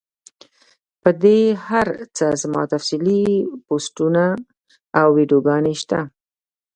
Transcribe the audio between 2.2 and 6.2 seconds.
زما تفصیلي پوسټونه او ويډيوګانې شته